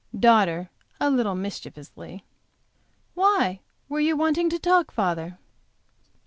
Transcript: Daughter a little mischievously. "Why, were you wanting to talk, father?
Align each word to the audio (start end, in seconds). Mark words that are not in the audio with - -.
Daughter 0.19 0.71
a 0.99 1.11
little 1.11 1.35
mischievously. 1.35 2.25
"Why, 3.13 3.59
were 3.87 3.99
you 3.99 4.17
wanting 4.17 4.49
to 4.49 4.57
talk, 4.57 4.89
father? 4.89 5.37